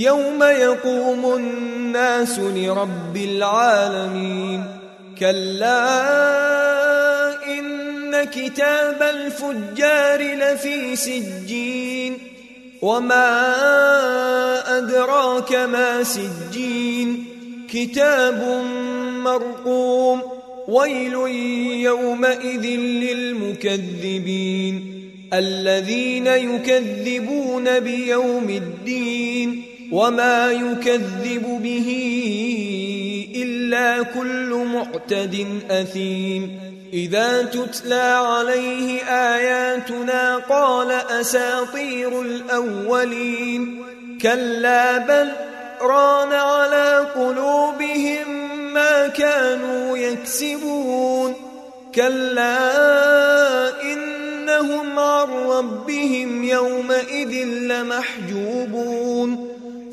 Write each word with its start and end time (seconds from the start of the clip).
يوم 0.00 0.42
يقوم 0.42 1.34
الناس 1.34 2.38
لرب 2.38 3.16
العالمين. 3.16 4.64
كلا 5.18 5.88
إن 7.58 8.24
كتاب 8.24 9.02
الفجار 9.02 10.22
لفي 10.22 10.96
سجين. 10.96 12.18
وما 12.82 13.44
أدراك 14.78 15.54
ما 15.54 16.02
سجين. 16.02 17.24
كتاب 17.72 18.64
مرقوم. 19.24 20.22
ويل 20.68 21.14
يومئذ 21.82 22.66
للمكذبين. 23.04 24.74
الذين 25.32 26.26
يكذبون 26.26 27.80
بيوم 27.80 28.50
الدين. 28.50 29.69
وما 29.92 30.52
يكذب 30.52 31.62
به 31.62 31.88
إلا 33.36 34.02
كل 34.02 34.66
معتد 34.74 35.46
أثيم. 35.70 36.60
إذا 36.92 37.42
تتلى 37.42 38.22
عليه 38.24 39.02
آياتنا 39.02 40.36
قال 40.36 40.90
أساطير 40.90 42.22
الأولين. 42.22 43.82
كلا 44.22 44.98
بل 44.98 45.28
ران 45.82 46.32
على 46.32 47.06
قلوبهم 47.14 48.50
ما 48.74 49.06
كانوا 49.06 49.98
يكسبون. 49.98 51.34
كلا 51.94 52.58
إنهم 53.82 54.98
عن 54.98 55.28
ربهم 55.28 56.44
يومئذ 56.44 57.44
لمحجوبون. 57.44 59.50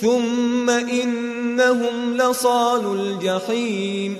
ثم 0.00 0.70
إنهم 0.70 2.16
لصال 2.16 3.00
الجحيم 3.00 4.16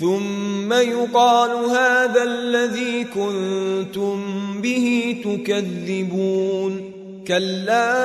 ثم 0.00 0.72
يقال 0.72 1.50
هذا 1.50 2.22
الذي 2.22 3.04
كنتم 3.04 4.20
به 4.60 5.16
تكذبون 5.24 6.92
كلا 7.28 7.98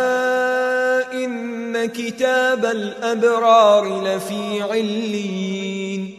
إن 1.13 1.85
كتاب 1.85 2.65
الأبرار 2.65 4.03
لفي 4.03 4.61
عليين 4.61 6.13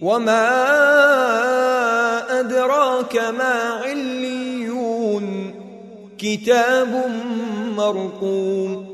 وما 0.00 0.50
أدراك 2.40 3.16
ما 3.16 3.80
عليون 3.84 5.54
كتاب 6.18 7.12
مرقوم 7.76 8.93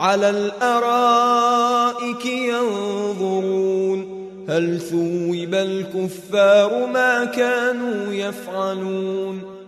على 0.00 0.30
الأرائك 0.30 2.26
ينظرون 2.26 4.20
هل 4.48 4.80
ثوب 4.80 5.54
الكفار 5.54 6.86
ما 6.86 7.24
كانوا 7.24 8.12
يفعلون 8.12 9.59